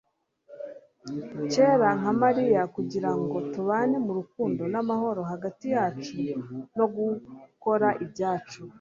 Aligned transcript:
cyera 1.51 1.89
nka 1.99 2.11
mariya 2.21 2.61
kugirango 2.75 3.35
tubane 3.51 3.97
mu 4.05 4.11
rukundo 4.19 4.61
n'amahoro 4.73 5.21
hagati 5.31 5.65
yacu 5.75 6.15
no 6.77 6.85
gukora 6.97 7.87
ibyacu 8.03 8.59